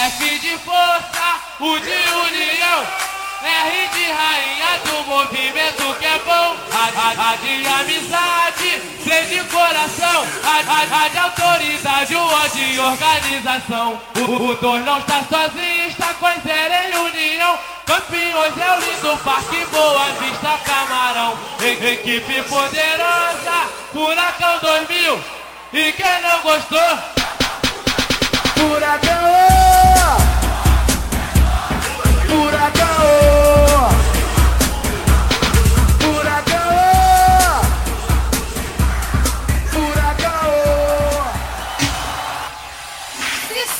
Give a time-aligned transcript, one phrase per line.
[0.00, 2.86] F de força, U de união,
[3.42, 9.44] R de rainha do movimento que é bom, A, a, a de amizade, C de
[9.50, 14.00] coração, A, a, a de autoridade, o O de organização.
[14.16, 17.58] O, o não está sozinho, está com zero em união.
[17.84, 21.38] Campeões é o lindo parque, boa vista, camarão.
[21.60, 25.20] Equipe poderosa, Furacão 2000.
[25.74, 27.19] E quem não gostou?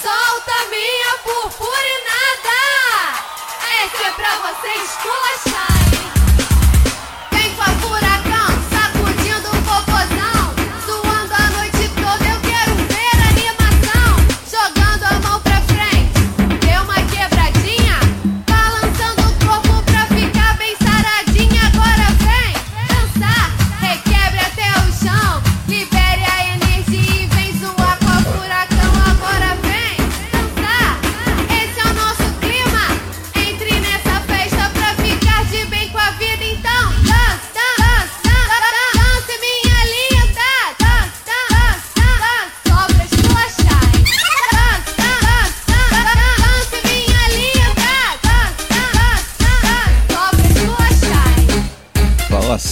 [0.02, 2.60] Solta minha purpurinada!
[3.84, 4.79] Essa é pra vocês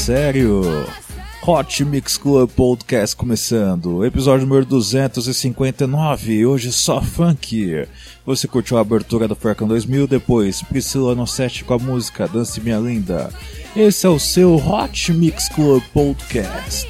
[0.09, 0.63] sério!
[1.47, 7.87] Hot Mix Club Podcast começando, episódio número 259, hoje só funk.
[8.25, 12.79] Você curtiu a abertura do Furacão 2000, depois Priscila Nossetti com a música Dance Minha
[12.79, 13.31] Linda.
[13.77, 16.89] Esse é o seu Hot Mix Club Podcast.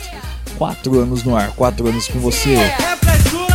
[0.57, 2.55] Quatro anos no ar, quatro anos com você.
[2.55, 3.48] Vem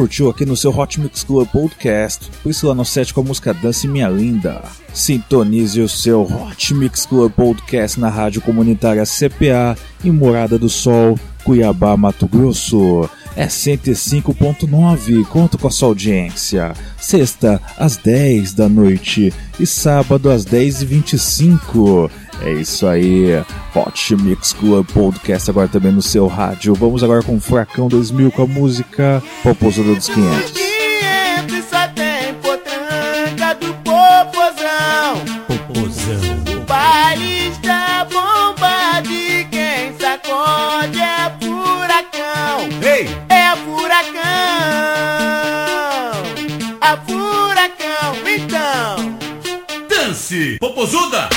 [0.00, 4.08] curtiu aqui no seu Hot Mix Club Podcast, Priscila Nossetti com a música Dance Minha
[4.08, 4.62] Linda.
[4.94, 11.20] Sintonize o seu Hot Mix Club Podcast na rádio comunitária CPA em Morada do Sol,
[11.44, 13.10] Cuiabá, Mato Grosso.
[13.36, 16.72] É 105.9, conto com a sua audiência.
[16.98, 22.10] Sexta, às 10 da noite e sábado às 10h25.
[22.42, 23.42] É isso aí,
[23.74, 26.74] Hot Mix Club Podcast agora também no seu rádio.
[26.74, 30.50] Vamos agora com Furacão 2000 com a música Popozuda dos 500.
[30.50, 30.69] 500
[50.90, 51.29] Dance,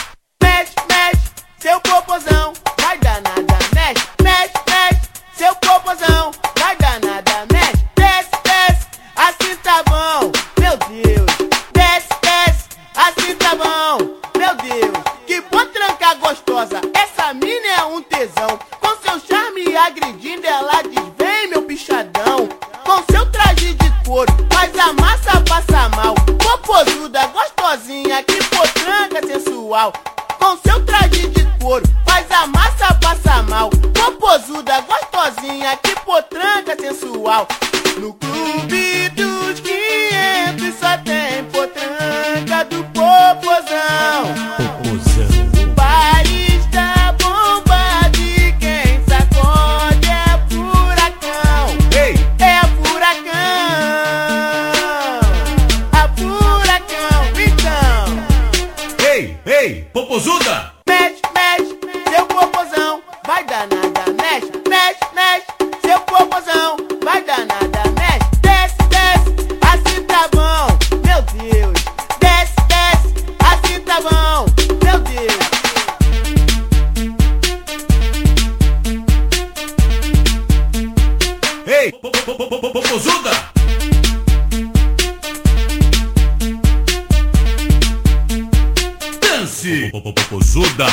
[90.03, 90.87] popozuda.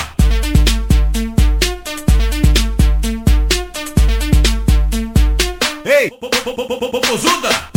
[5.84, 6.10] Ei,
[6.92, 7.70] popozuda.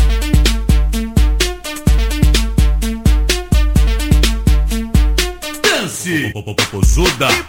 [5.63, 7.42] Dance, popozuda.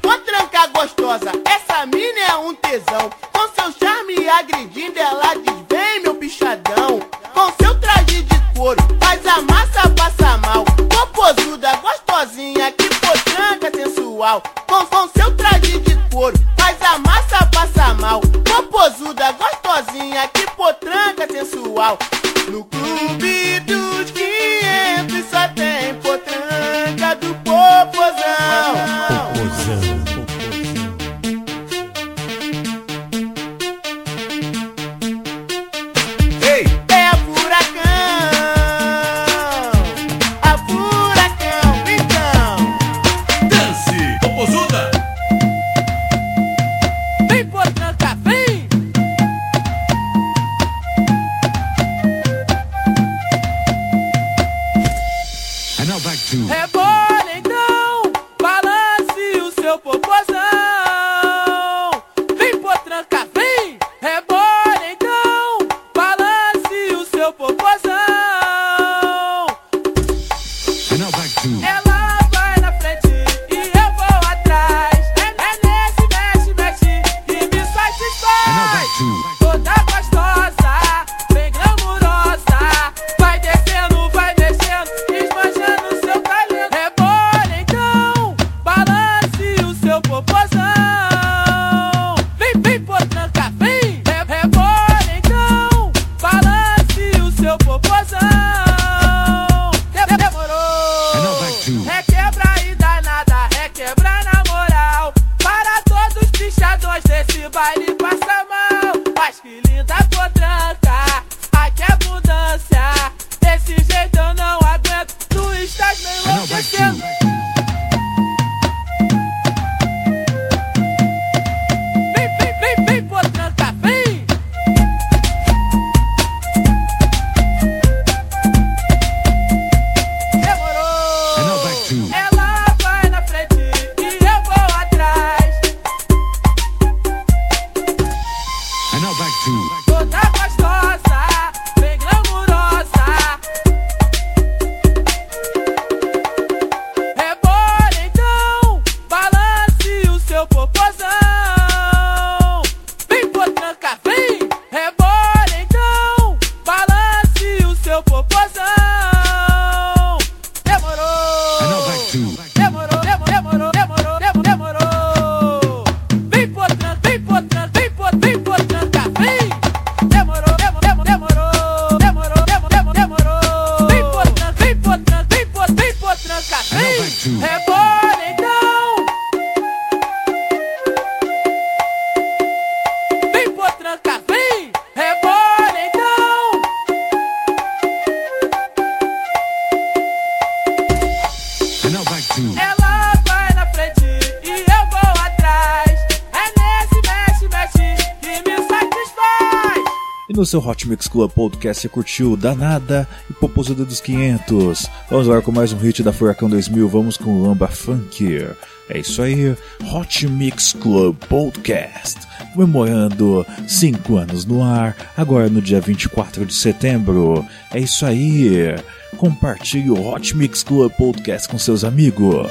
[200.35, 204.91] No seu Hot Mix Club Podcast você curtiu Danada e Popozuda dos 500.
[205.09, 208.45] Vamos agora com mais um hit da Furacão 2000, vamos com Lamba Funk.
[208.89, 209.55] É isso aí,
[209.93, 212.19] Hot Mix Club Podcast,
[212.53, 217.47] comemorando 5 anos no ar, agora no dia 24 de setembro.
[217.73, 218.75] É isso aí,
[219.17, 222.51] compartilhe o Hot Mix Club Podcast com seus amigos.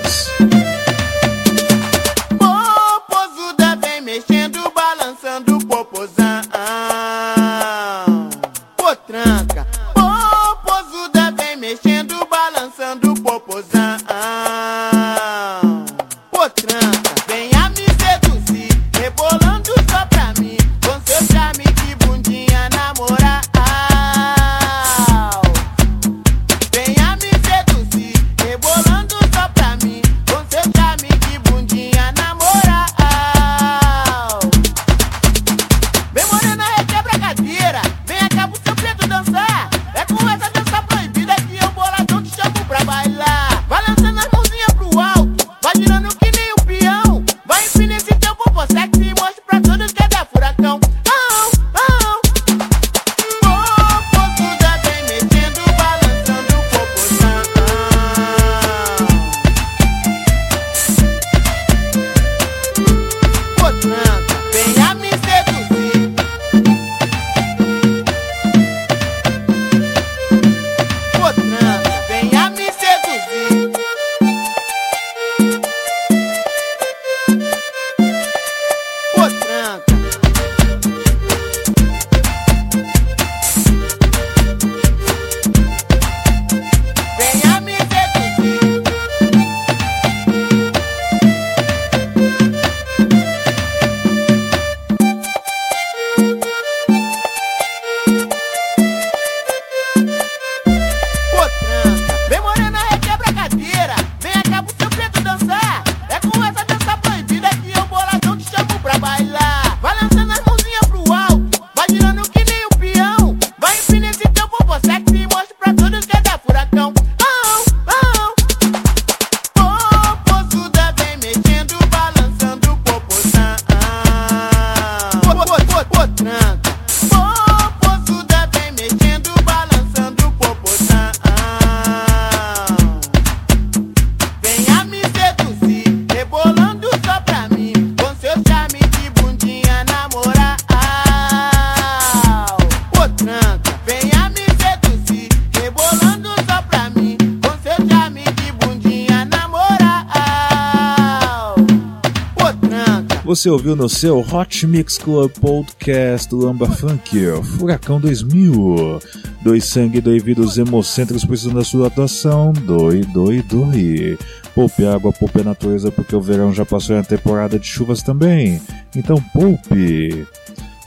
[153.43, 157.09] você ouviu no seu Hot Mix Club Podcast Lamba Funk,
[157.43, 159.01] Furacão 2000.
[159.41, 162.53] Dois sangue, dois vidros hemocêntricos precisam da sua atuação.
[162.53, 164.17] Doi, doi, doi.
[164.55, 168.01] Poupe água, poupe a natureza, porque o verão já passou e a temporada de chuvas
[168.01, 168.61] também.
[168.95, 170.25] Então poupe.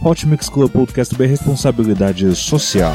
[0.01, 2.95] Hot Mix Club Podcast bem responsabilidade social.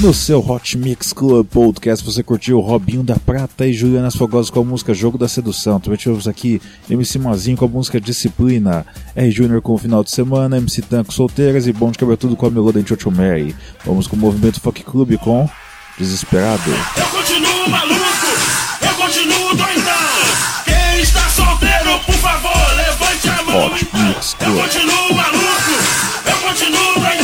[0.00, 4.60] No seu Hot Mix Club Podcast você curtiu Robinho da Prata e Juliana Fogosa com
[4.60, 5.78] a música Jogo da Sedução.
[5.78, 10.10] Também tivemos aqui MC Mazinho com a música Disciplina, R Júnior com o Final de
[10.10, 13.54] Semana, MC Tanco Solteiras e Bom de Cabelo com a Melody Chocho Mary.
[13.84, 15.46] Vamos com o Movimento Funk Club com
[15.98, 16.70] Desesperado.
[16.96, 18.26] Eu continuo maluco,
[18.80, 20.64] eu continuo doidão.
[20.64, 23.66] Quem está solteiro, por favor, levante a mão.
[23.66, 24.62] Hot Mix Eu Club.
[24.62, 25.72] continuo maluco,
[26.24, 27.19] eu continuo doidão.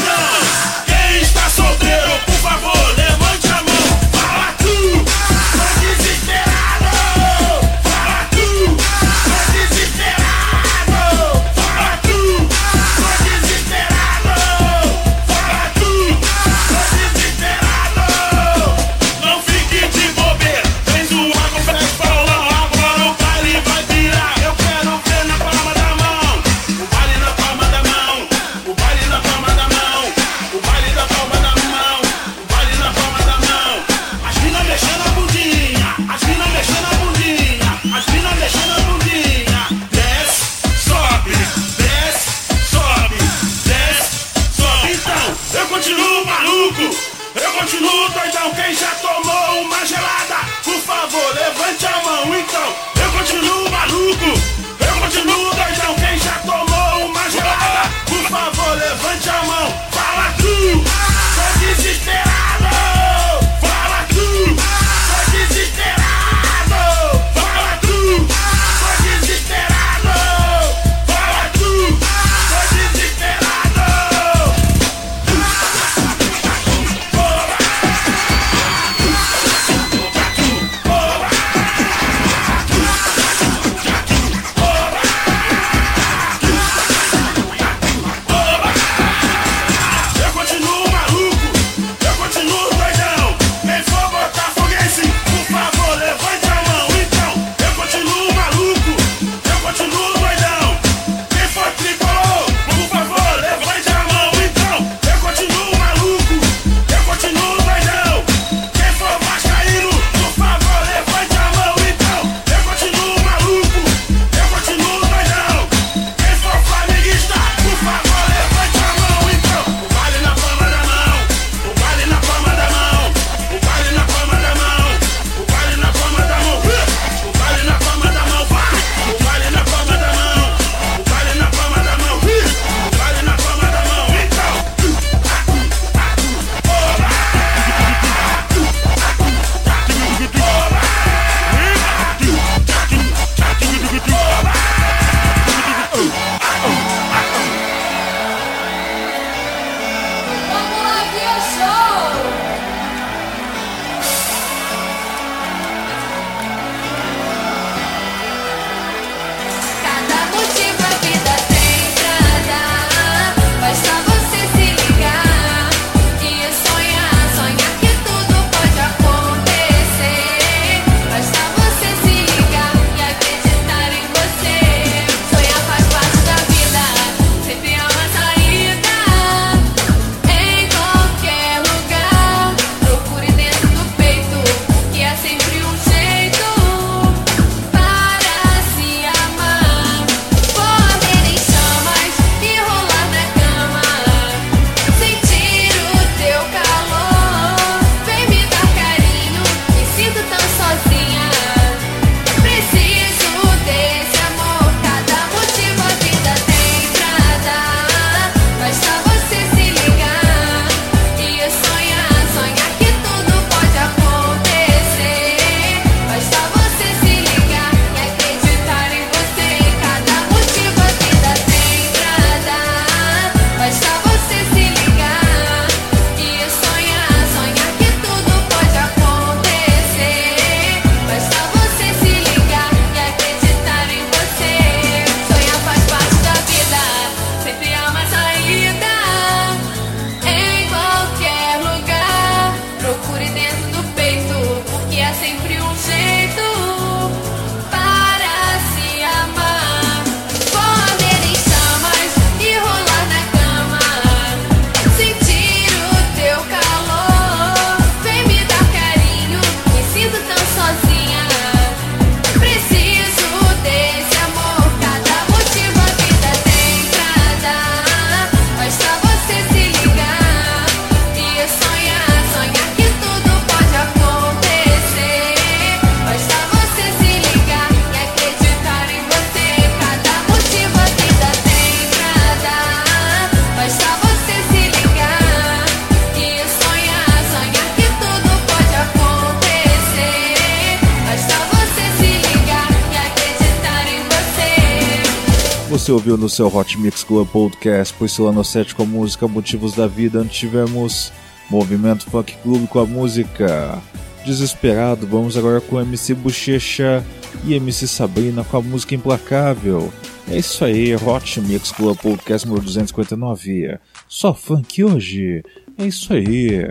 [296.06, 300.20] Ouviu no seu Hot Mix Club Podcast Priscila 7 com a música Motivos da Vida.
[300.20, 301.12] Antes tivemos
[301.50, 303.82] Movimento Funk Club com a música
[304.24, 305.04] Desesperado.
[305.04, 307.04] Vamos agora com MC Bochecha
[307.44, 309.92] e MC Sabrina com a música Implacável.
[310.30, 313.76] É isso aí, Hot Mix Club Podcast número 259.
[314.06, 315.42] Só funk hoje.
[315.76, 316.70] É isso aí.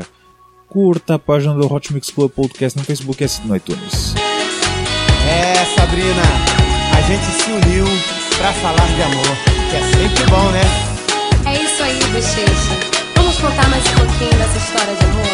[0.69, 4.15] Curta a página do Hot Mix Club Podcast no Facebook e no iTunes.
[5.27, 6.23] É, Sabrina,
[6.97, 9.37] a gente se uniu pra falar de amor,
[9.69, 10.61] que é sempre bom, né?
[11.45, 12.95] É isso aí, bochecha.
[13.15, 15.25] Vamos contar mais um pouquinho dessa história de amor?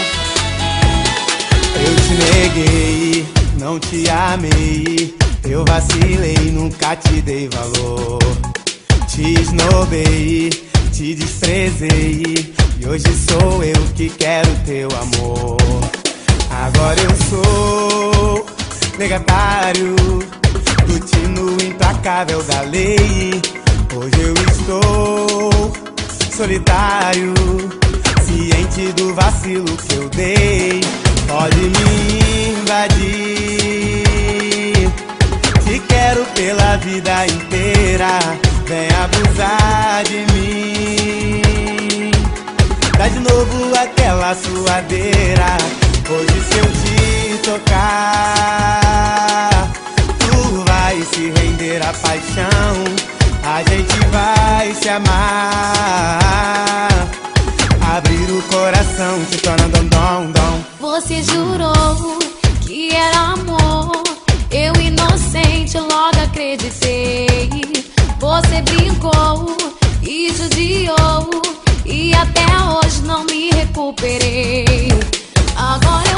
[1.84, 3.26] Eu te neguei,
[3.60, 5.16] não te amei.
[5.44, 8.20] Eu vacilei, nunca te dei valor.
[9.08, 10.50] Te esnobei,
[10.94, 12.54] te desprezei.
[12.80, 15.58] E hoje sou eu que quero teu amor.
[16.50, 18.46] Agora eu sou
[18.98, 19.96] negatário
[20.92, 23.42] do tino implacável da lei.
[23.96, 25.72] Hoje eu estou
[26.36, 27.34] solitário,
[28.26, 30.82] ciente do vacilo que eu dei.
[31.28, 34.04] Pode me invadir,
[35.64, 38.20] te quero pela vida inteira.
[38.66, 42.12] Vem abusar de mim,
[42.98, 45.58] dá de novo aquela suadeira.
[46.10, 49.51] Hoje se eu te tocar,
[50.92, 52.84] vai se render à paixão.
[53.44, 56.10] A gente vai se amar.
[57.96, 60.62] Abrir o coração se torna dom dom dom.
[60.82, 62.20] Você jurou
[62.60, 64.04] que era amor.
[64.52, 67.50] Eu, inocente, logo acreditei.
[68.20, 69.56] Você brincou
[70.04, 71.42] e judiou.
[71.86, 74.90] E até hoje não me recuperei.
[75.56, 76.11] Agora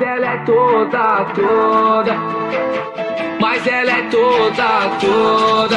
[0.00, 2.14] Mas ela é toda, toda.
[3.38, 5.76] Mas ela é toda, toda.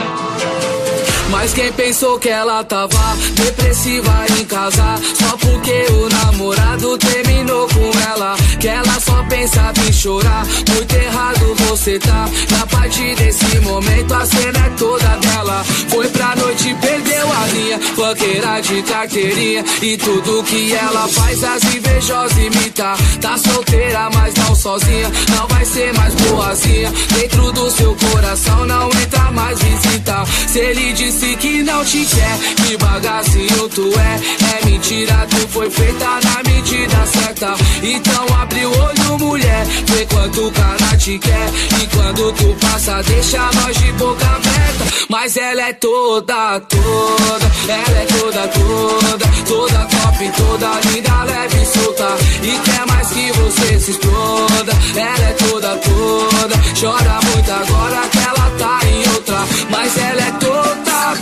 [1.33, 4.95] Mas quem pensou que ela tava depressiva em casa?
[5.19, 8.35] Só porque o namorado terminou com ela.
[8.59, 10.45] Que ela só pensava em chorar.
[10.69, 12.29] Muito errado você tá.
[12.51, 15.63] E a partir desse momento a cena é toda dela.
[15.89, 17.79] Foi pra noite perdeu a linha.
[17.97, 24.55] Banqueira de carteirinha E tudo que ela faz as invejosas imitar Tá solteira mas não
[24.55, 25.11] sozinha.
[25.35, 26.93] Não vai ser mais boazinha.
[27.19, 30.23] Dentro do seu coração não entra mais visita.
[30.47, 30.93] Se ele
[31.23, 34.59] disse que não te quer Que bagacinho tu é.
[34.61, 37.55] É mentira, tu foi feita na medida certa.
[37.81, 41.49] Então abre o olho mulher Vê quanto o cara te quer.
[41.81, 44.85] E quando tu passa deixa nós de boca aberta.
[45.09, 51.65] Mas ela é toda, toda Ela é toda, toda Toda top, toda linda, leve e
[51.65, 52.17] solta.
[52.41, 54.73] E quer mais que você se exploda.
[54.95, 59.37] Ela é toda, toda Chora muito agora que ela tá em outra.
[59.69, 60.72] Mas ela é toda,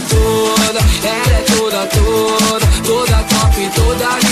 [0.10, 4.31] toda Ela é toda, toda Toda top, toda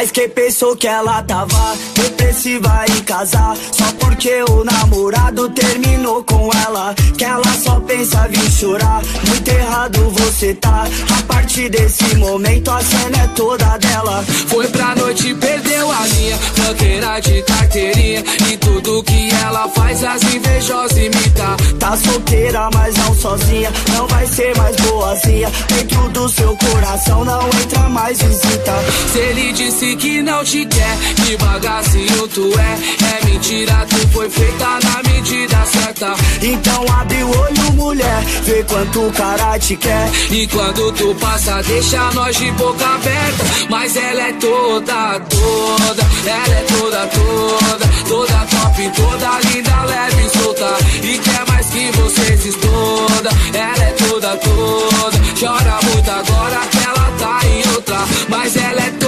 [0.00, 1.76] Mas quem pensou que ela tava?
[1.94, 3.54] Depressiva em casar.
[3.70, 6.94] Só porque o namorado terminou com ela.
[7.18, 9.02] Que ela só pensa vir chorar.
[9.28, 10.86] Muito errado você tá.
[11.18, 14.24] A partir desse momento a cena é toda dela.
[14.48, 16.38] Foi pra noite, perdeu a linha.
[16.56, 18.24] Banqueira de carteirinha.
[18.50, 23.70] E tudo que ela faz as invejosas imitar Tá solteira, mas não sozinha.
[23.94, 25.50] Não vai ser mais boazinha.
[25.68, 28.72] Dentro do seu coração não entra mais visita.
[29.12, 30.96] Se ele disse que não te quer.
[31.24, 33.20] Que bagacinho tu é.
[33.20, 36.14] É mentira, tu foi feita na medida certa.
[36.42, 38.24] Então abre o olho, mulher.
[38.44, 40.10] Vê quanto o cara te quer.
[40.30, 43.44] E quando tu passa, deixa nós de boca aberta.
[43.68, 46.02] Mas ela é toda, toda.
[46.26, 47.90] Ela é toda, toda.
[48.08, 50.76] Toda top, toda linda, leve e solta.
[51.02, 55.18] E quer mais que vocês exploda Ela é toda, toda.
[55.38, 57.98] Chora muito agora que ela tá em outra.
[58.28, 58.99] Mas ela é toda,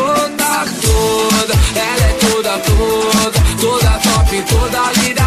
[1.23, 5.22] toda Ela é toda, toda Toda top, toda linda,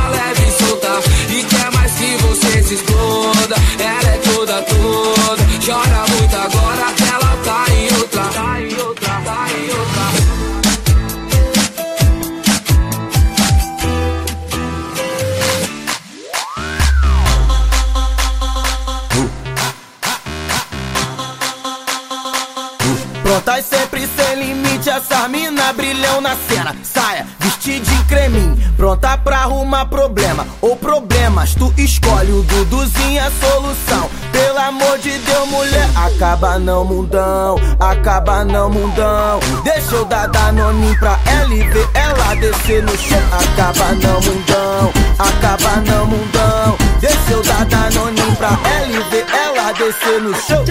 [25.09, 26.75] essa mina brilhão na cena.
[26.83, 30.45] Saia, vestir de creminho, pronta pra arrumar problema.
[30.61, 34.09] Ou problemas, tu escolhe o Duduzinho a solução.
[34.31, 39.39] Pelo amor de Deus, mulher, acaba não mundão, acaba não mundão.
[39.63, 43.21] Deixa eu dar danoninho pra ela e ver ela descer no chão.
[43.31, 46.84] Acaba não mundão, acaba não mundão.
[47.05, 50.65] Deixa eu dar danoninho pra ela e ver ela descer no chão.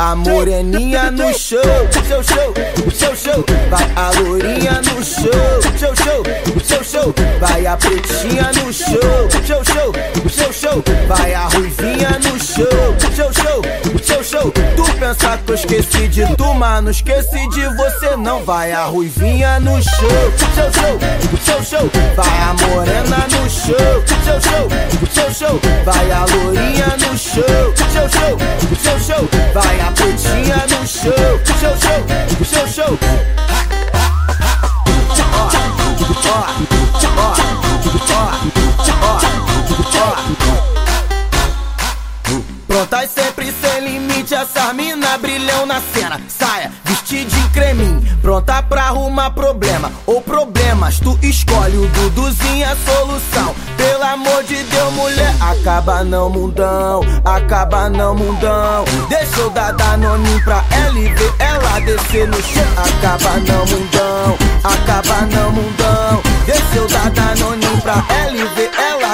[0.00, 1.62] A moreninha no show,
[2.08, 2.54] show, show,
[2.92, 3.44] show, show.
[3.70, 5.30] Vai a lourinha no show,
[5.78, 6.24] show, show,
[6.66, 7.14] show, show.
[7.38, 9.92] Vai a pretinha no show, show, show,
[10.28, 10.84] show, show.
[11.06, 12.66] Vai a ruivinha no show,
[13.14, 13.62] show, show,
[14.02, 14.50] show, show.
[14.50, 18.42] Tu pensa que eu esqueci de tu, mas não esqueci de você não.
[18.44, 21.90] Vai a ruivinha no show, show, show, show, show.
[22.16, 23.19] Vai a morena
[24.40, 25.60] show, show, show, show.
[25.84, 28.38] Vai a lourinha no show, show, show,
[28.82, 29.28] show, show.
[29.52, 31.12] Vai a pretinha no show,
[31.60, 33.39] show, show, show, show.
[55.80, 58.84] Acaba não mundão, acaba não mundão.
[59.08, 60.62] Deixa eu dar danoninho pra
[60.92, 62.62] ver ela descer no chão.
[62.76, 66.22] Acaba não mundão, acaba não mundão.
[66.44, 68.20] Deixa eu dar danoninho pra ela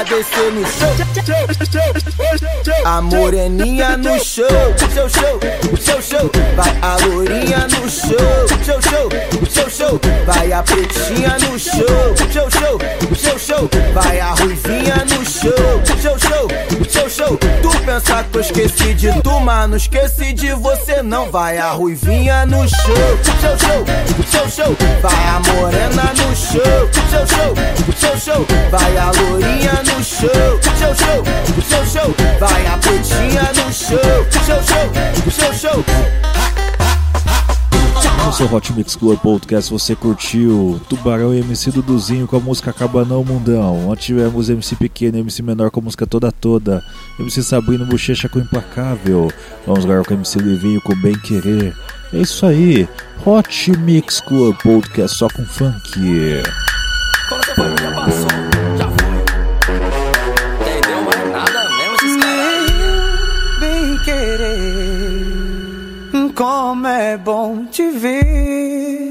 [0.06, 0.96] descer no chão.
[2.84, 4.46] A moreninha no show,
[4.94, 5.40] show, show,
[5.80, 6.30] show, show.
[6.54, 9.08] Vai a lourinha no show, show, show,
[9.50, 10.00] show, show.
[10.24, 12.78] Vai a pretinha no show, show, show,
[13.16, 13.70] show, show.
[13.92, 15.52] Vai a ruivinha no show,
[16.00, 16.48] show, show,
[16.88, 17.38] show, show.
[17.62, 21.30] Tu pensa que eu esqueci de tu, mas não esqueci de você não.
[21.30, 22.96] Vai a ruivinha no show,
[23.40, 23.84] show, show,
[24.30, 24.76] show, show.
[25.02, 27.54] Vai a morena no show, show, show,
[27.98, 28.46] show, show.
[28.70, 31.24] Vai a lourinha no show, show, show,
[31.62, 32.14] show, show.
[32.38, 33.98] Vai a pretinha no show,
[34.30, 35.84] show, show, show, show.
[38.26, 42.70] No seu Hot Mix Club Podcast você curtiu Tubarão e MC Duduzinho com a música
[42.70, 43.88] Acaba Não Mundão.
[43.88, 46.82] Onde tivemos MC Pequeno e MC Menor com a música Toda Toda.
[47.18, 49.32] MC Sabrina Bochecha com Implacável.
[49.64, 51.74] Vamos agora com MC Livinho com Bem Querer.
[52.12, 52.88] É isso aí.
[53.24, 56.42] Hot Mix Club Podcast só com funk.
[57.28, 58.45] Quando você foi, já
[64.36, 66.32] querer.
[66.34, 69.10] Como é bom te ver.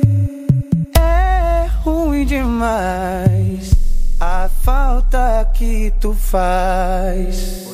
[0.98, 3.72] É ruim demais
[4.20, 7.66] a falta que tu faz.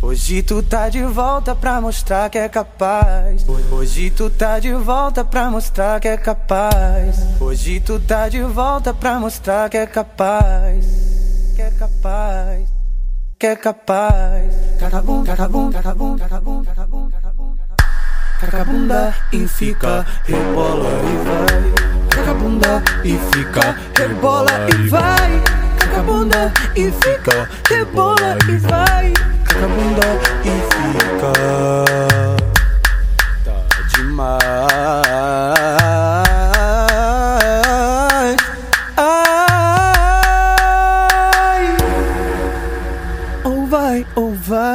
[0.00, 3.44] Hoje tu tá de volta pra mostrar que é capaz.
[3.70, 7.40] Hoje tu tá de volta pra mostrar que é capaz.
[7.40, 10.84] Hoje tu tá de volta pra mostrar que é capaz.
[11.56, 12.73] Que é capaz.
[13.44, 14.54] Que é capaz.
[14.80, 17.56] Cacabum, cacabum, cacabum, cacabum, cacabum, cacabum.
[18.40, 21.74] Cacabunda e fica, rebola e vai.
[22.08, 25.42] Cacabunda e fica, rebola e vai.
[25.78, 29.12] Cacabunda e fica, rebola e vai.
[29.44, 30.06] Cacabunda
[30.42, 31.32] e fica.
[33.44, 33.56] Tá
[33.94, 35.03] demais.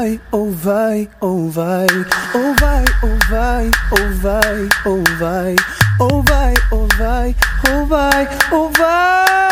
[0.10, 1.88] Vai, ou vai, ou vai,
[2.34, 5.56] ou vai, ou vai, ou vai, ou vai,
[6.00, 7.36] ou vai, ou vai,
[7.70, 9.49] ou vai, ou vai.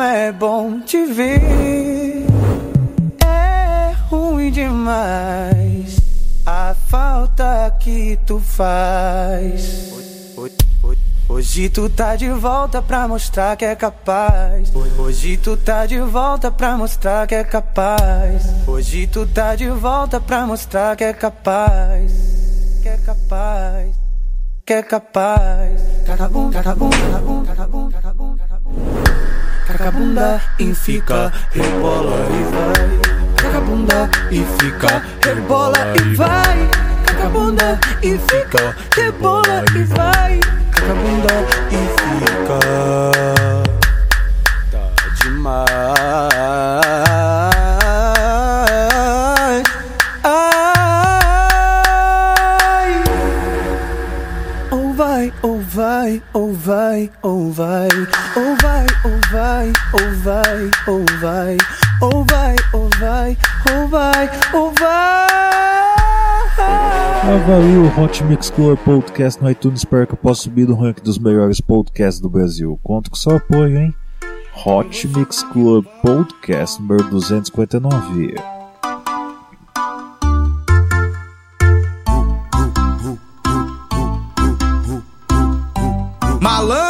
[0.00, 2.24] Como é bom te ver.
[3.22, 5.98] É ruim demais
[6.46, 9.90] a falta que tu faz.
[11.28, 14.72] Hoje tu tá de volta pra mostrar que é capaz.
[14.98, 18.42] Hoje tu tá de volta pra mostrar que é capaz.
[18.66, 22.12] Hoje tu tá de volta pra mostrar que é capaz.
[22.82, 23.94] Que é capaz.
[24.64, 25.80] Que é capaz.
[26.06, 29.39] Cacabum, cacabum, cacabum, cacabum, cacabum, cacabum.
[29.70, 33.00] Cacabunda e fica, rebola e vai.
[33.36, 36.68] Cacabunda e fica, rebola e vai.
[37.06, 40.40] Cacabunda e fica, rebola e vai.
[40.72, 41.34] Cacabunda
[41.70, 42.58] e fica.
[44.72, 44.84] Tá
[45.22, 46.30] demais.
[50.24, 50.82] Ai.
[54.72, 57.88] Ou vai, ou vai, ou vai, ou vai,
[58.36, 58.49] ou
[59.40, 61.56] vai, ou vai, ou vai,
[62.02, 63.38] ou vai, ou vai,
[63.72, 65.26] ou vai, ou vai.
[67.22, 71.02] Avalie o Hot Mix Club Podcast no iTunes para que eu possa subir no ranking
[71.02, 72.78] dos melhores podcasts do Brasil.
[72.82, 73.94] Conto com seu apoio, hein?
[74.66, 78.34] Hot Mix Club Podcast número 259.
[86.42, 86.89] Malandramente,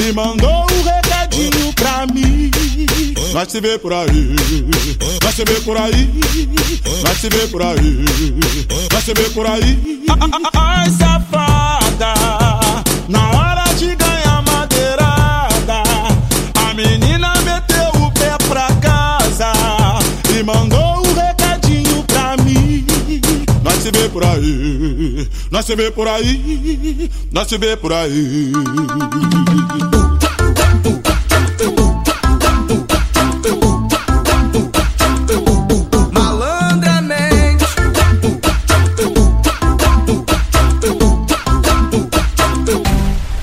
[0.00, 2.50] e mandou um recadinho pra mim.
[3.32, 4.36] Nós se vê por aí,
[5.22, 6.10] nós se vê por aí,
[7.04, 8.04] nós se vê por aí,
[8.92, 10.02] nós se vê por aí.
[10.54, 11.39] Ai, safada,
[24.10, 28.52] por aí, nós se vê por aí, nós se vê por aí.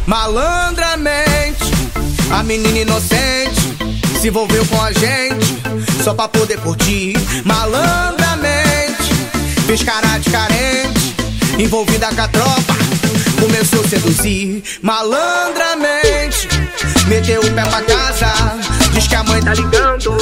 [0.06, 1.64] Malandramente,
[2.32, 3.62] a menina inocente
[4.20, 5.58] se envolveu com a gente
[6.04, 7.14] só pra poder curtir.
[7.44, 8.17] Malandramente,
[9.78, 11.16] fez cara de carente,
[11.58, 12.76] envolvida com a tropa,
[13.40, 14.64] começou a seduzir.
[14.82, 16.48] Malandramente,
[17.08, 18.34] meteu o pé pra casa,
[18.94, 20.18] diz que a mãe tá ligando,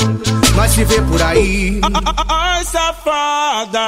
[0.56, 1.80] nós se vê por aí.
[2.28, 3.80] Ai, safada,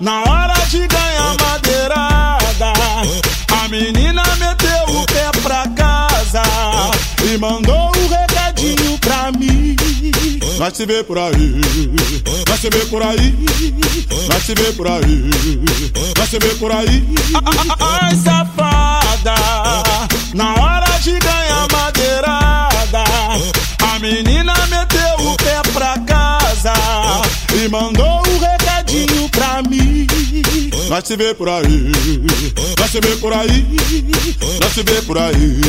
[0.00, 2.72] na hora de ganhar madeirada,
[3.62, 6.42] a menina meteu o pé pra casa
[7.24, 8.08] e mandou um
[8.56, 9.76] recadinho pra mim.
[10.58, 11.60] Nós se vê por aí,
[12.48, 13.34] nós se vê por aí,
[14.28, 15.30] nós se vê por aí,
[16.18, 17.04] nós se vê por aí.
[17.78, 19.34] Ai, safada,
[20.34, 23.04] na hora de ganhar madeirada,
[23.82, 26.72] a menina meteu o pé pra casa
[27.62, 30.06] e mandou um recadinho pra mim.
[30.88, 31.92] Nós se vê por aí,
[32.78, 33.66] nós se vê por aí,
[34.60, 35.60] nós se vê por aí.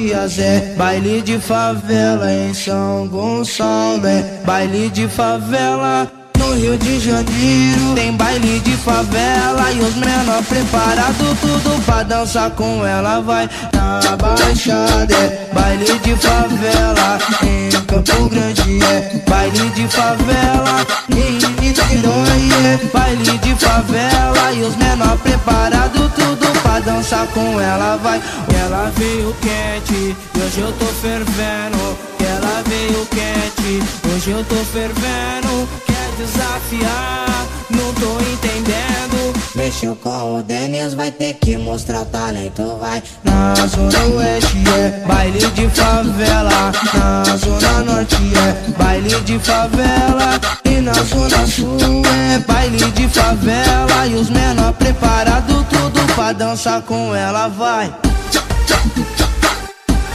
[0.00, 6.17] É baile de favela, em São Gonçalo é baile de favela.
[6.58, 7.94] Rio de Janeiro.
[7.94, 13.20] Tem baile de favela E os menor preparado tudo pra dançar com ela.
[13.20, 17.18] Vai na Baixada é baile de favela.
[17.44, 20.84] Em Campo Grande é baile de favela.
[21.10, 24.52] Em Niterói é baile de favela.
[24.52, 27.96] E os menor preparado tudo pra dançar com ela.
[28.02, 28.20] Vai,
[28.60, 31.96] ela veio quente e hoje eu tô fervendo.
[32.20, 33.82] Ela veio quente,
[34.12, 35.88] hoje eu tô fervendo
[36.18, 39.38] desafiar, não tô entendendo.
[39.54, 43.02] Mexeu com o Denis, vai ter que mostrar talento, vai.
[43.22, 50.80] Na zona oeste é baile de favela, na zona norte é baile de favela, e
[50.80, 54.06] na zona sul é baile de favela.
[54.06, 57.92] E os menor preparado tudo pra dançar com ela, vai.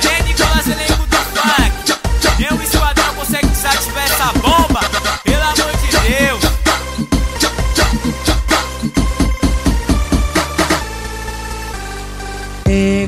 [0.03, 1.93] É Nicolas elenco do funk,
[2.49, 4.79] eu e esquadrão consegue desativar essa bomba,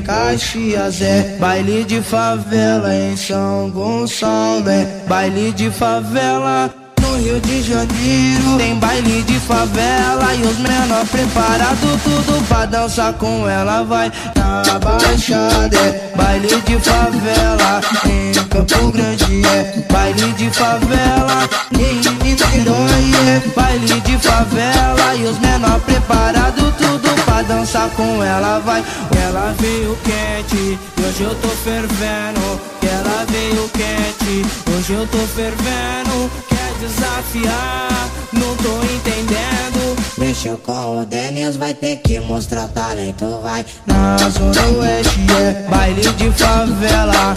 [0.06, 6.72] Caxias é baile de favela, em São Gonçalo é baile de favela.
[7.16, 13.14] No Rio de Janeiro tem baile de favela e os menor preparado tudo pra dançar
[13.14, 13.82] com ela.
[13.84, 17.80] Vai na Baixada é baile de favela.
[18.04, 21.48] Em Campo Grande é baile de favela.
[21.72, 25.14] Em Niterói é baile de favela.
[25.16, 28.58] E os menor preparado tudo pra dançar com ela.
[28.58, 28.84] Vai
[29.26, 32.60] ela veio quente e hoje eu tô fervendo.
[32.82, 39.96] Ela veio quente hoje eu tô fervendo desafiar, não tô entendendo.
[40.18, 43.64] Mexeu com o Denis, vai ter que mostrar talento, vai.
[43.86, 47.34] Na zona oeste é baile de favela,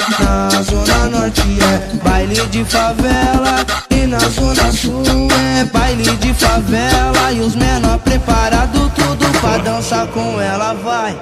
[0.52, 5.04] na zona norte é baile de favela, e na zona sul
[5.60, 7.32] é baile de favela.
[7.34, 11.18] E os menor preparado tudo pra dançar com ela, vai.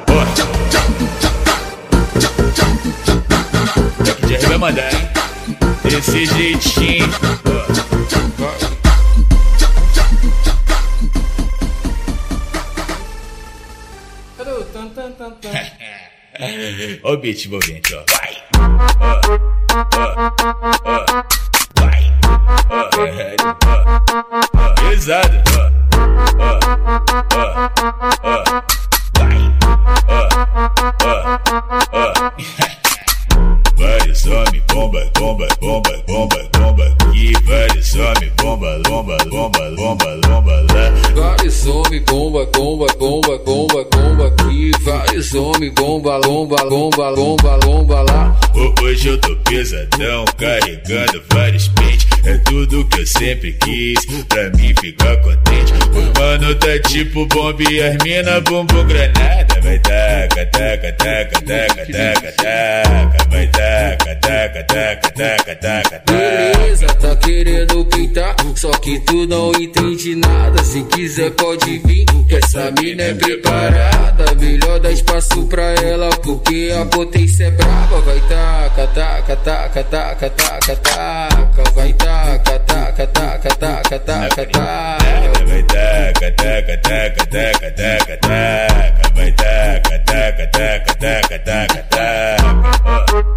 [4.27, 5.26] Jack vai mandar, hein?
[5.89, 7.07] Desse jeitinho.
[17.03, 18.03] Ó o beat envolvente, ó.
[18.09, 18.37] Vai!
[21.79, 22.03] Vai!
[24.89, 25.71] Pesado, ó,
[33.77, 34.06] vai!
[34.25, 37.33] Homens, bomba, bomba, bomba, bomba, bomba aqui.
[37.43, 40.91] Vários homens, bomba, lomba, lomba, lomba, lomba lá.
[41.15, 44.71] Vários homens, bomba, bomba, bomba, bomba, bomba aqui.
[44.81, 48.39] Vários homens, bomba, lomba, lomba, lomba, lomba lá.
[48.81, 52.07] Hoje eu tô pesadão, carregando vários pentes.
[52.25, 55.73] É tudo que eu sempre quis, pra mim ficar contente.
[55.93, 59.61] O mano tá tipo bomba e as mina bumbum granada.
[59.61, 63.27] Vai taca, taca, taca, taca, taca, taca.
[63.29, 64.06] Vai taca,
[66.05, 70.63] Beleza, tá querendo pintar, só que tu não entende nada.
[70.63, 74.33] Se quiser pode vir, que essa mina é preparada.
[74.39, 78.01] Melhor dar espaço pra ela, porque a potência é brava.
[78.01, 81.71] Vai taca, taca, taca, taca, taca, taca.
[81.75, 84.97] Vai taca, taca, taca, taca, taca, taca.
[85.45, 89.11] Vai taca, taca, taca, taca, taca, taca.
[89.15, 93.36] Vai taca, taca, taca, taca, taca, taca.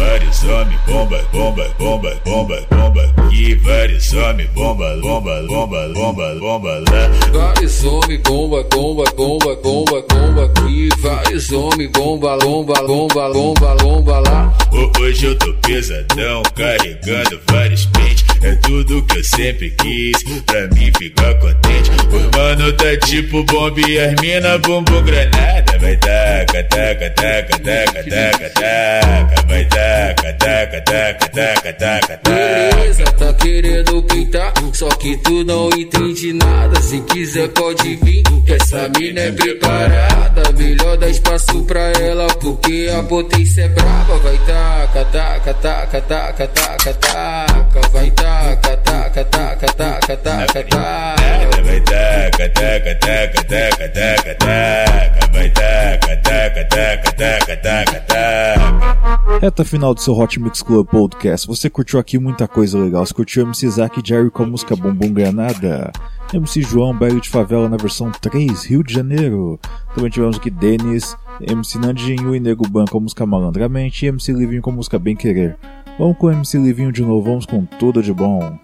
[0.00, 3.54] Vários homens, bomba, bomba, bomba, bomba, bomba aqui.
[3.56, 7.10] Vários homens, bomba, bomba, bomba, bomba, bomba lá.
[7.30, 10.88] Vários homens, bomba, bomba, bomba, bomba, bomba aqui.
[11.00, 14.58] Vários homens, bomba, lomba, lomba, lomba, lomba lá.
[14.98, 18.24] Hoje eu tô pesadão, carregando vários pentes.
[18.42, 21.90] É tudo que eu sempre quis, pra mim ficar contente.
[22.10, 25.78] O mano tá tipo bomba e as mina bumbum granada.
[25.78, 29.46] Vai taca, taca, taca, taca, taca, taca.
[29.46, 32.20] Vai taca, taca, taca, taca, taca, taca.
[32.22, 36.80] Beleza, tá querendo pintar, só que tu não entende nada.
[36.80, 40.52] Se quiser pode vir, que essa mina é preparada.
[40.56, 44.18] Melhor dar espaço pra ela, porque a potência é brava.
[44.18, 47.88] Vai taca, taca, taca, taca, taca, taca.
[47.92, 51.16] Vai taca, taca, taca, taca, taca, taca.
[51.64, 55.30] Vai taca, taca, taca, taca, taca, taca.
[55.32, 58.99] Vai taca, taca, taca, taca, taca, taca.
[59.40, 61.46] Reta final do seu Hot Mix Club Podcast.
[61.46, 63.06] Você curtiu aqui muita coisa legal.
[63.06, 65.90] Você curtiu MC Zack e Jerry com a música Bumbum Granada.
[66.34, 69.58] MC João, Baile de Favela na versão 3, Rio de Janeiro.
[69.94, 74.30] Também tivemos aqui Denis, MC Nandinho e Nego Ban com a música Malandramente e MC
[74.30, 75.56] Livinho com a música Bem Querer.
[75.98, 78.58] Vamos com o MC Livinho de novo, vamos com tudo de bom.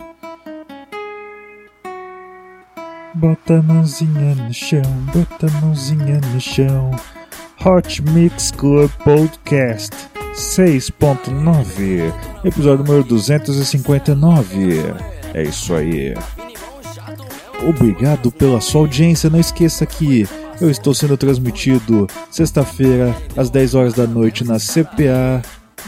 [3.15, 6.91] Bota a mãozinha no chão, bota a mãozinha no chão.
[7.65, 12.13] Hot Mix Club Podcast 6.9,
[12.45, 14.83] episódio número 259.
[15.33, 16.15] É isso aí.
[17.67, 19.31] Obrigado pela sua audiência.
[19.31, 20.29] Não esqueça que
[20.61, 25.41] eu estou sendo transmitido sexta-feira às 10 horas da noite na CPA,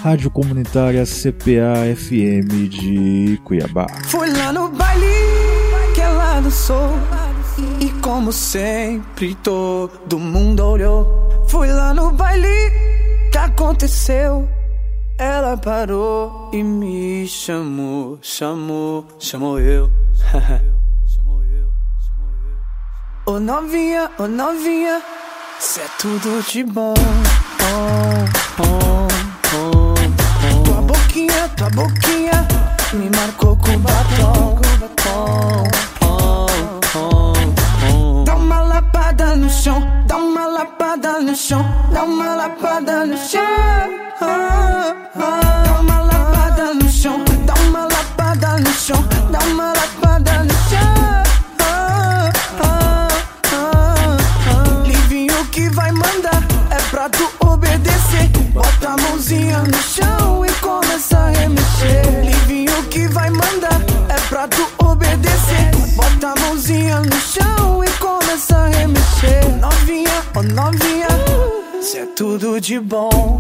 [0.02, 3.86] Rádio Comunitária CPA FM de Cuiabá.
[4.06, 5.06] Fui lá no baile
[5.94, 6.94] que é lá do sol.
[7.80, 11.44] E como sempre, todo mundo olhou.
[11.48, 12.97] Fui lá no baile
[13.30, 14.48] que aconteceu.
[15.18, 19.90] Ela parou e me chamou, chamou, chamou eu.
[23.28, 25.02] Ô novinha, ô novinha,
[25.60, 26.94] cê é tudo de bom.
[27.60, 29.08] Oh, oh,
[29.54, 29.94] oh,
[30.54, 30.64] oh.
[30.64, 32.48] Tua boquinha, tua boquinha
[32.94, 34.58] me marcou com batom.
[35.10, 35.62] Oh,
[36.02, 36.46] oh,
[36.96, 37.32] oh,
[37.92, 38.24] oh.
[38.24, 39.82] Dá uma lapada no chão,
[41.18, 43.42] dá uma lapada no chão.
[44.20, 50.94] Dá uma lapada no chão, dá uma lapada no chão, dá uma lapada no chão.
[54.84, 56.40] Livinho que vai mandar
[56.70, 58.28] é pra tu obedecer.
[58.52, 62.24] Bota a mãozinha no chão e começa a remexer.
[62.24, 65.72] Livinho que vai mandar é pra tu obedecer.
[65.96, 69.48] Bota a mãozinha no chão e começa a remexer.
[69.60, 70.07] Novinha,
[70.38, 71.08] oh novinha,
[71.82, 73.38] cê é tudo de bom.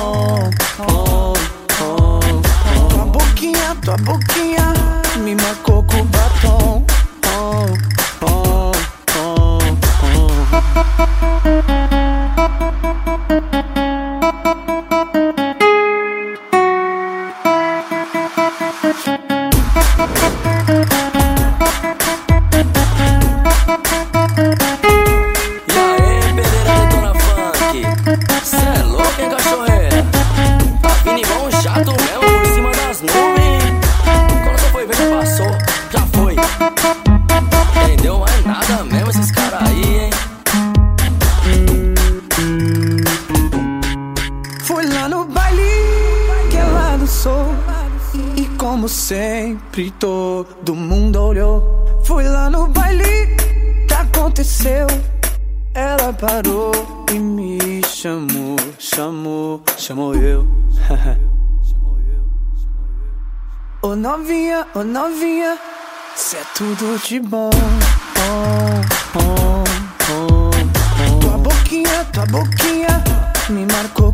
[0.00, 1.34] Oh, oh, oh,
[1.82, 2.88] oh.
[2.88, 4.72] Tua boquinha, tua boquinha
[5.18, 6.86] me marcou com batom.
[7.26, 7.66] Oh,
[8.22, 8.72] oh,
[9.18, 9.58] oh,
[11.44, 11.57] oh.
[64.74, 65.58] Ô novinha,
[66.16, 67.50] cê é tudo de bom.
[68.18, 69.64] Oh, oh,
[70.10, 71.20] oh, oh.
[71.20, 73.04] Tua boquinha, tua boquinha
[73.50, 74.07] me marcou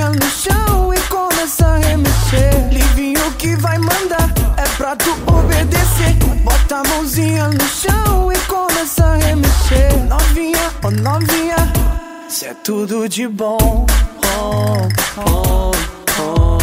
[0.00, 2.72] a mãozinha no chão e começa a remexer.
[2.72, 6.16] Livinho que vai mandar é pra tu obedecer.
[6.42, 10.04] Bota a mãozinha no chão e começa a remexer.
[10.08, 11.56] Novinha, oh novinha,
[12.28, 13.86] cê é tudo de bom.
[14.24, 14.88] Oh,
[15.18, 15.70] oh,
[16.18, 16.58] oh,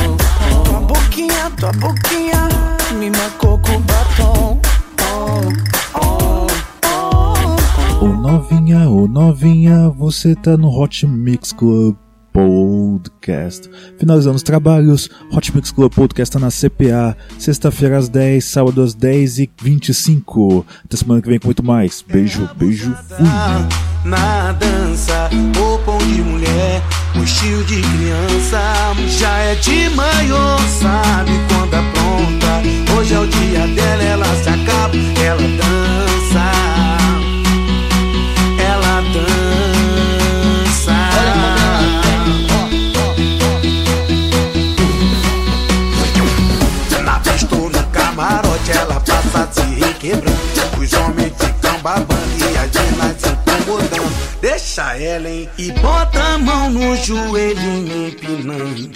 [0.49, 0.63] oh.
[0.63, 2.49] Tua boquinha, tua boquinha
[2.95, 4.59] me marcou com batom.
[7.99, 12.06] Ô novinha, ô novinha, você tá no Hot Mix Club
[12.37, 13.67] Podcast.
[13.97, 18.93] Finalizando os trabalhos, Hot Mix Club Podcast tá na CPA, sexta-feira às 10, sábado às
[18.93, 20.63] 10 e 25.
[20.85, 22.05] Até semana que vem com muito mais.
[22.07, 23.25] Beijo, beijo, fui.
[24.05, 26.83] Na dança, de mulher,
[27.19, 28.61] o estilo de criança,
[29.07, 29.89] já é de
[30.79, 31.67] sabe quando.
[32.97, 36.06] Hoje é o dia dela, ela se acaba, ela dança,
[51.81, 54.11] babando e a nenas tá estão botando.
[54.41, 55.49] Deixa ela, hein?
[55.57, 58.89] E bota a mão no joelhinho empinando.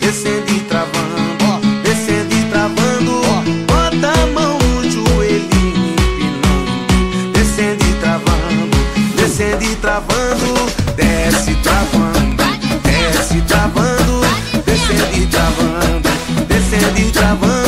[0.00, 1.60] Descendo e travando, ó.
[1.82, 3.42] Descendo e travando, ó.
[3.66, 7.32] Bota a mão no joelhinho empinando.
[7.32, 8.76] Descendo e travando,
[9.16, 10.56] descendo e travando.
[10.96, 12.44] Desce travando,
[12.82, 14.20] desce travando.
[14.64, 16.08] Descendo e travando,
[16.48, 17.65] descendo e travando.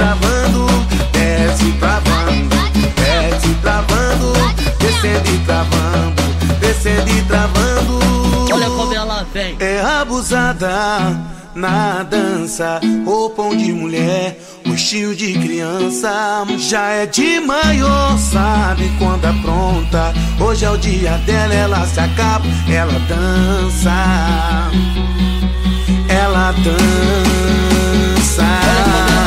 [0.00, 0.66] travando,
[1.12, 2.56] desce travando,
[2.96, 4.32] desce travando,
[4.78, 6.22] descendo e travando,
[6.58, 8.00] descendo e travando.
[8.54, 9.56] Olha como ela vem.
[9.60, 11.18] É abusada
[11.54, 16.46] na dança, roupão de mulher, rostinho de criança.
[16.56, 19.42] Já é de maior, sabe quando apronta.
[19.42, 20.14] pronta.
[20.42, 24.70] Hoje é o dia dela, ela se acaba, ela dança.
[26.08, 26.80] Ela dança.
[29.16, 29.19] É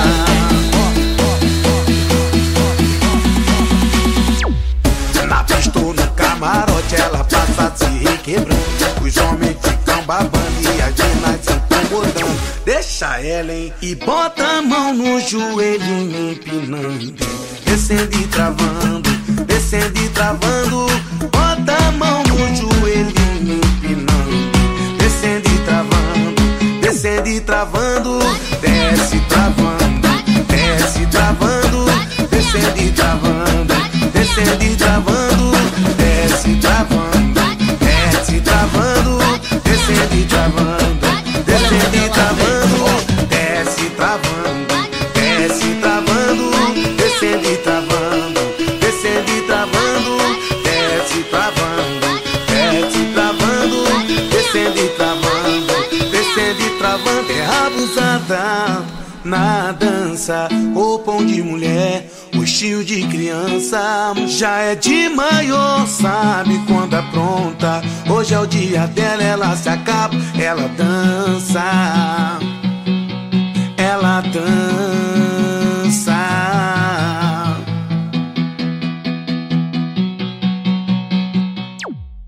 [8.23, 8.63] se requebrando.
[9.03, 12.63] Os homens ficam babando e as minas se incomodando.
[12.65, 13.73] Deixa ela, hein?
[13.81, 17.13] E bota a mão no joelho empinando.
[17.65, 19.09] Descendo e travando,
[19.45, 20.87] descendo e travando.
[21.31, 24.51] Bota a mão no joelho empinando.
[24.97, 26.41] Descendo e travando,
[26.81, 28.19] descendo e travando.
[28.61, 30.07] Desce travando,
[30.47, 31.85] desce travando.
[32.29, 33.73] Descendo e travando,
[34.13, 35.51] descendo e travando.
[35.97, 37.02] Desce travando,
[62.63, 64.13] de criança.
[64.25, 67.81] Já é de maior, sabe quando é pronta.
[68.09, 72.39] Hoje é o dia dela, ela se acaba, ela dança.
[73.77, 75.12] Ela dança.